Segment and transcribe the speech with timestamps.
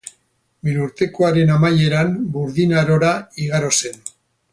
[0.69, 3.13] Milurtekoaren amaieran Burdin Arora
[3.49, 4.01] igaro zen.